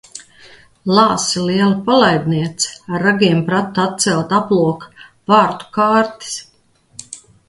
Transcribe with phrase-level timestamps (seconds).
[0.99, 6.39] Lāse liela palaidniece ar ragiem prata atcelt aploka vārtu kārtis.